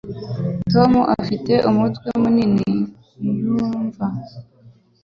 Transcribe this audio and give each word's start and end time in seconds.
Tom 0.71 0.91
afite 1.21 1.53
umutwe 1.69 2.09
munini 2.21 2.71
ntiyumva. 3.21 4.05